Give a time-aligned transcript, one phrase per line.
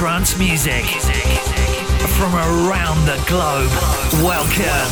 [0.00, 0.86] trance music
[2.16, 3.70] from around the globe.
[4.24, 4.90] Welcome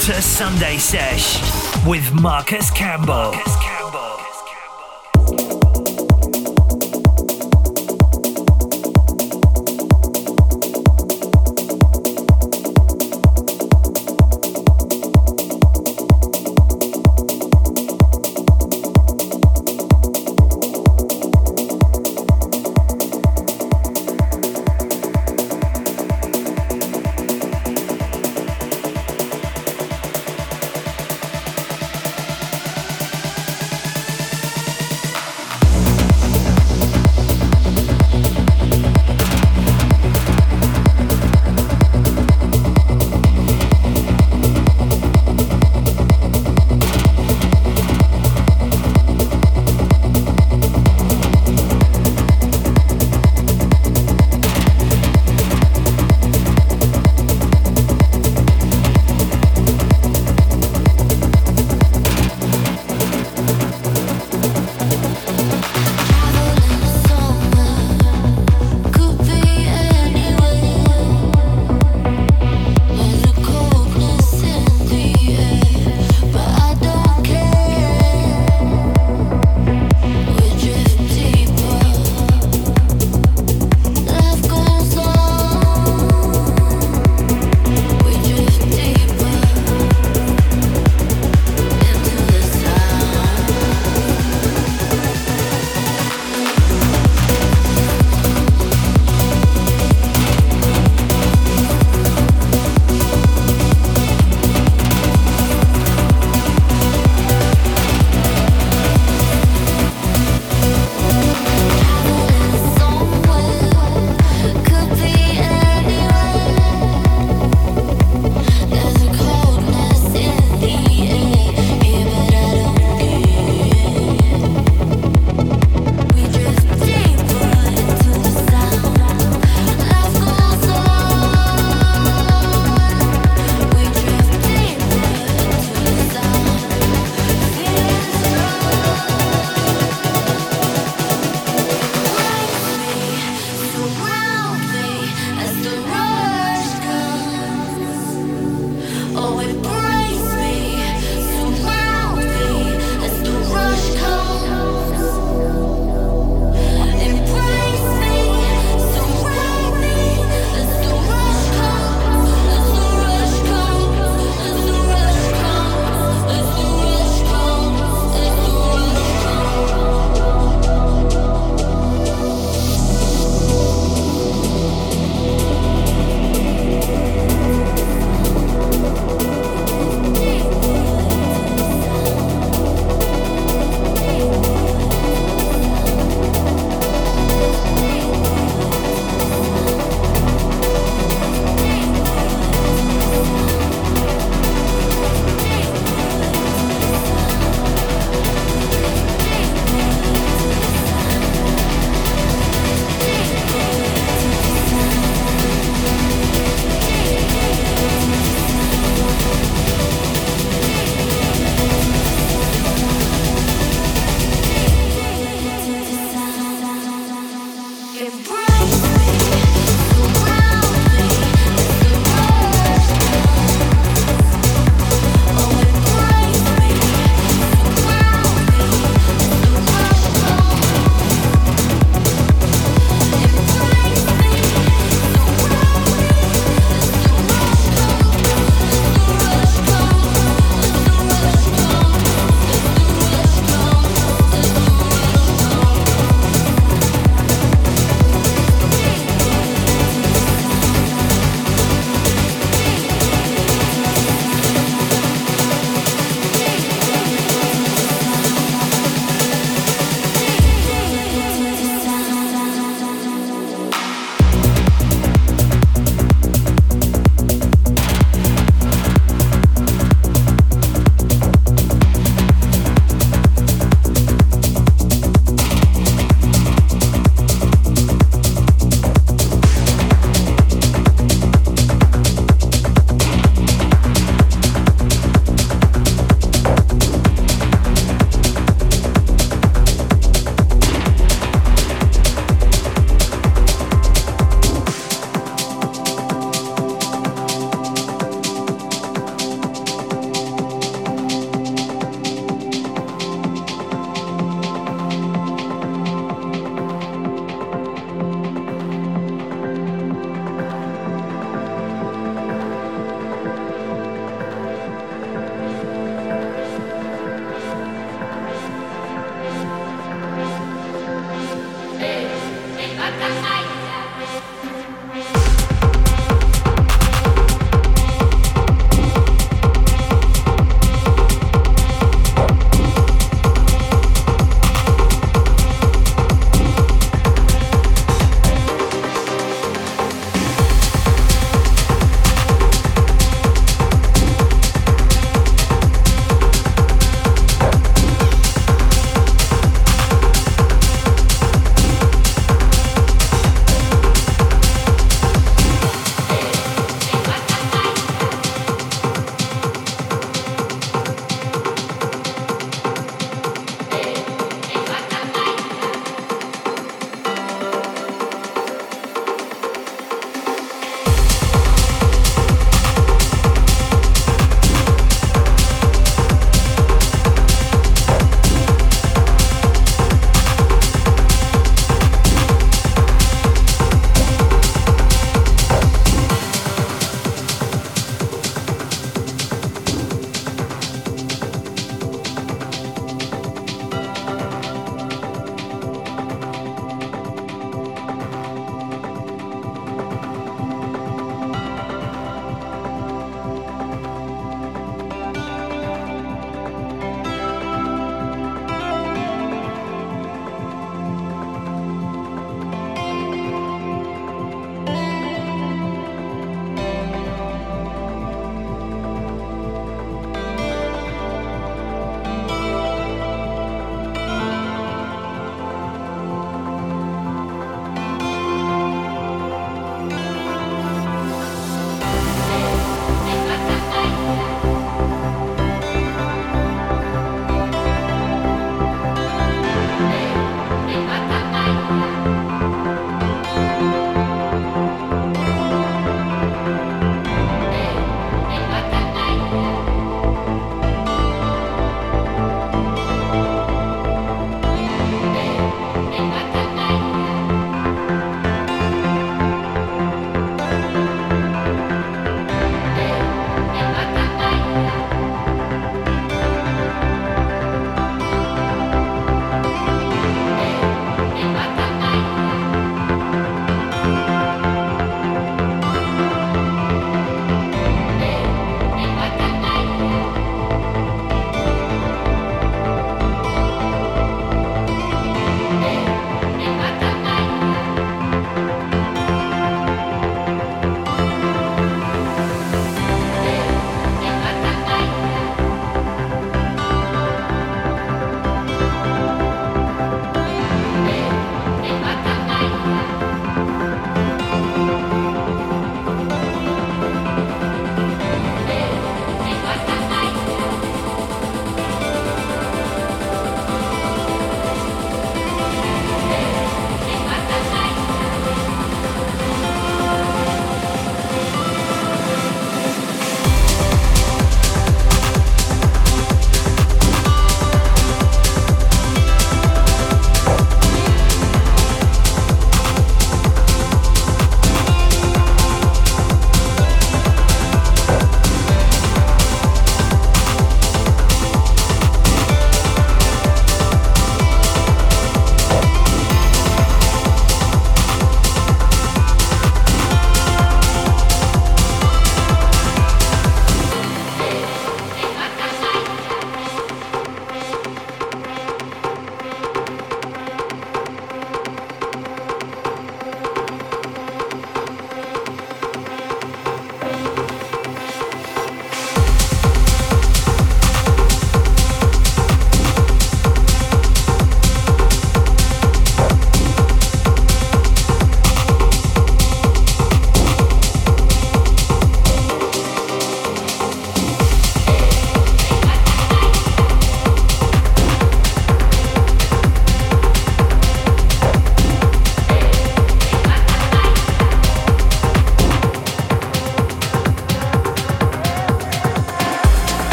[0.00, 1.40] to Sunday Sesh
[1.86, 3.32] with Marcus Campbell.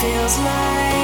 [0.00, 0.97] Feels like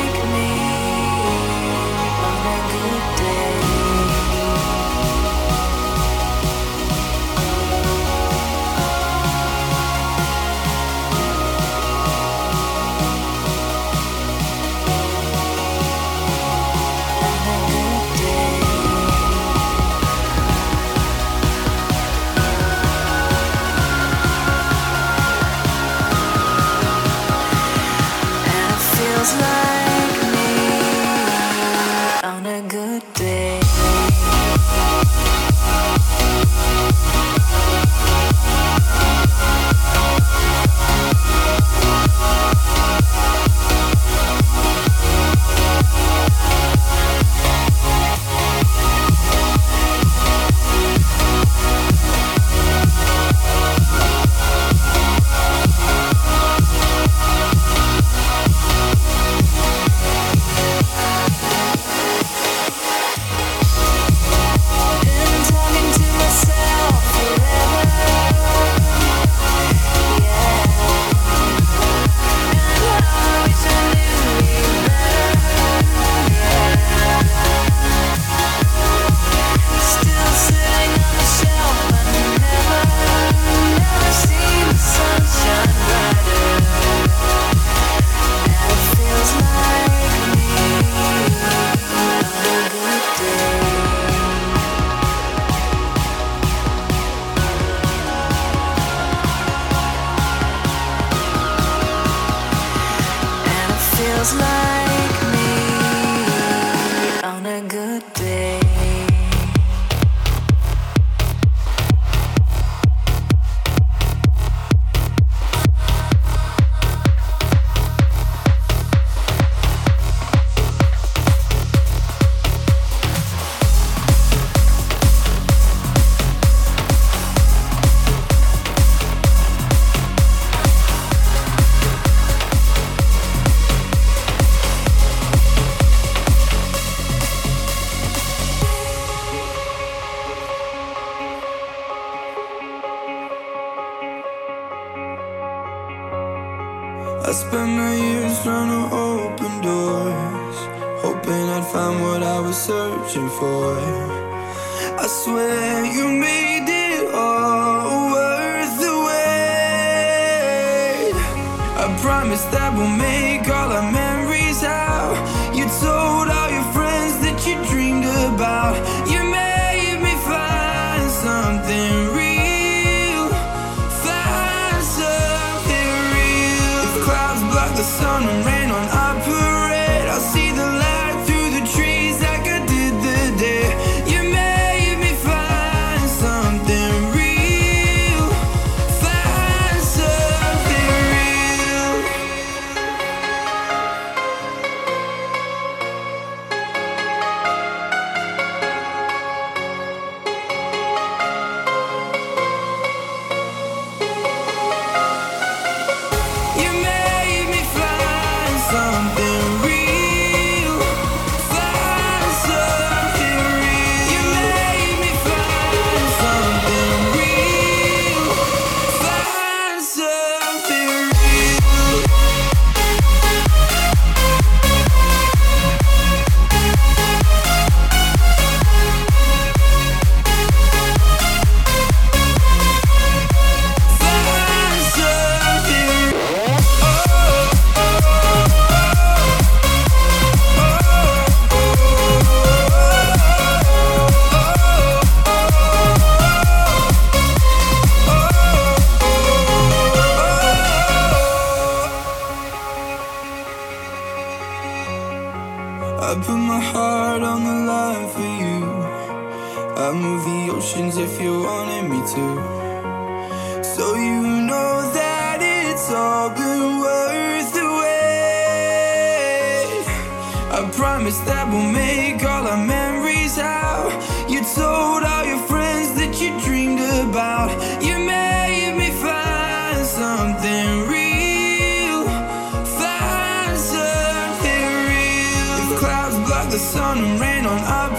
[286.54, 287.93] the sun and rain on our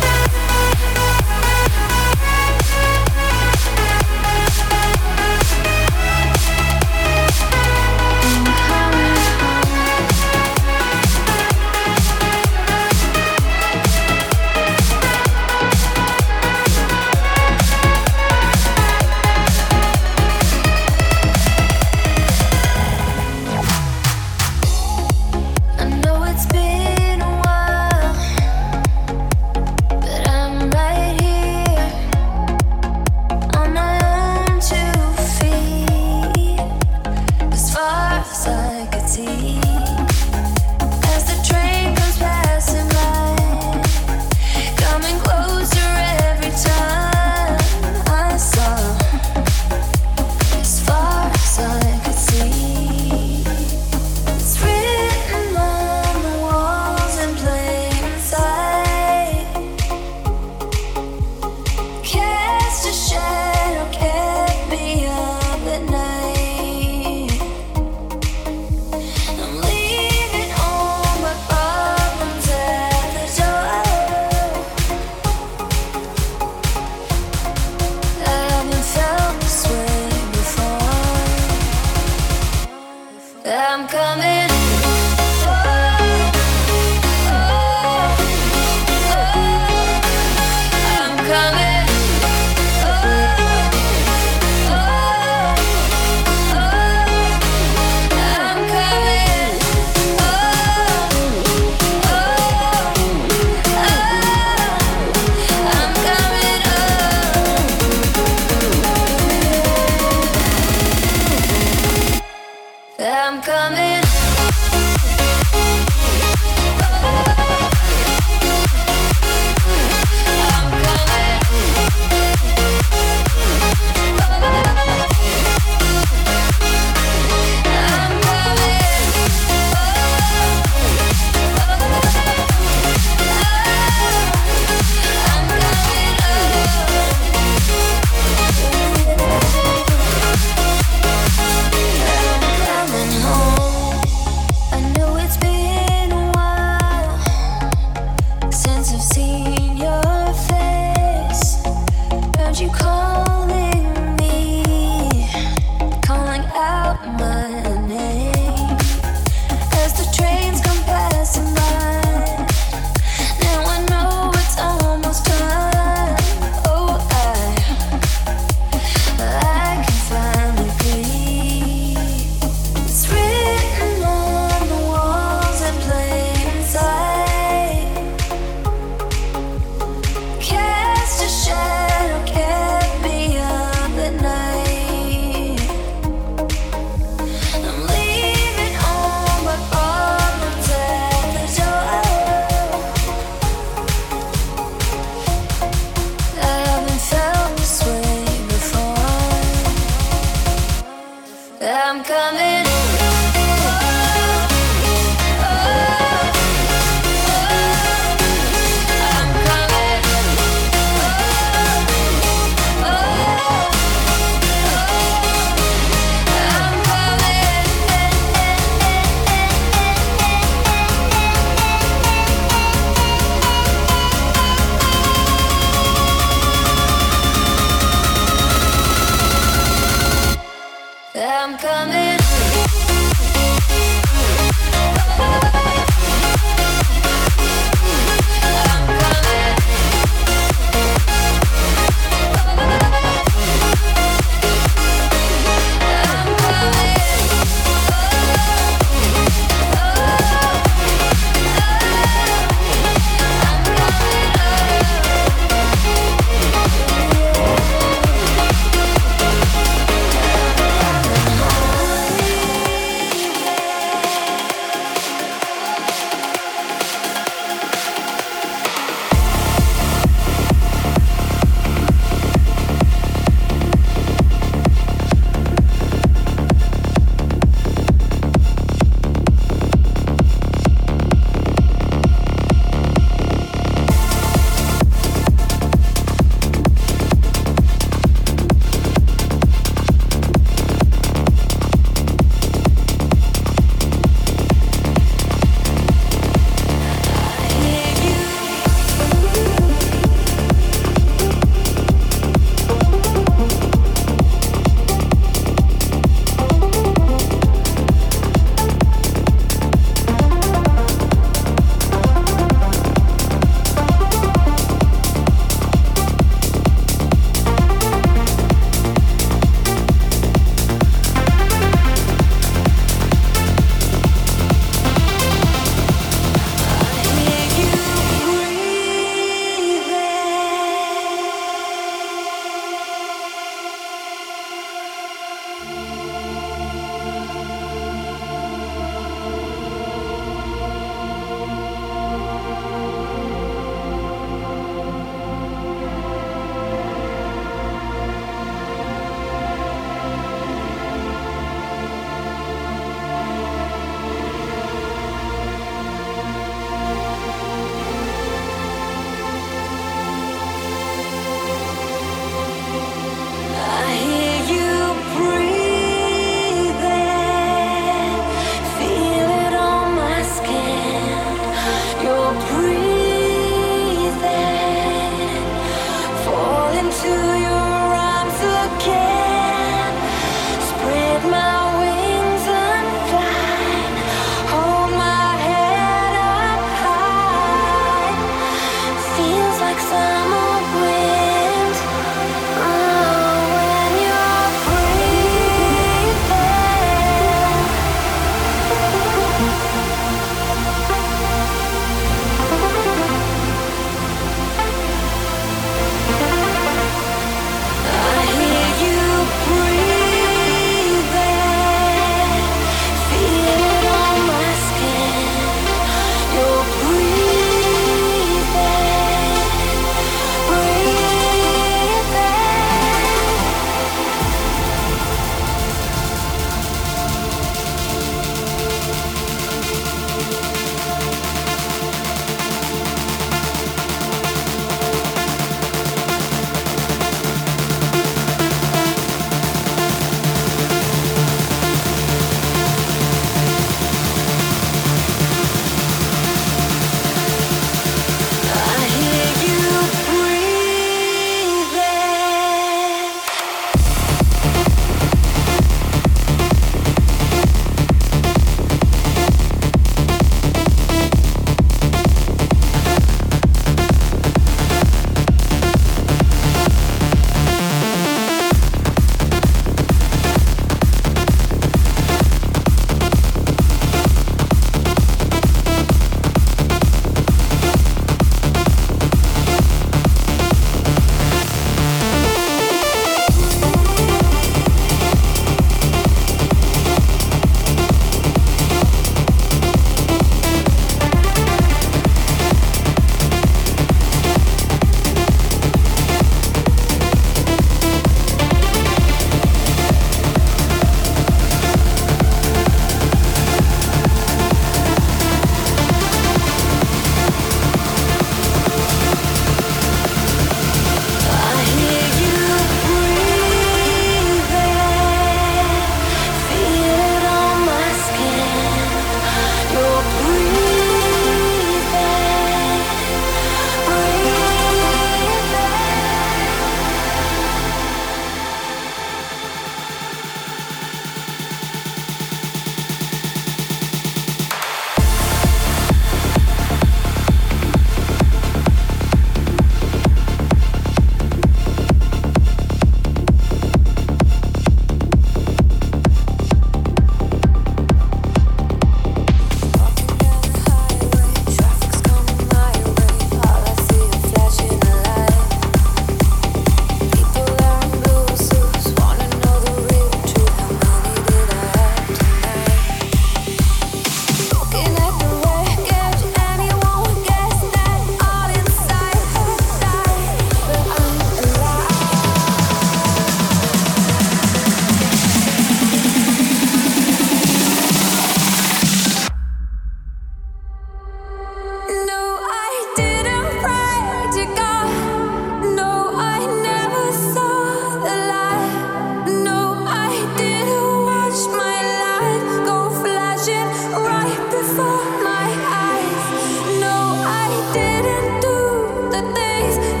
[599.21, 600.00] things.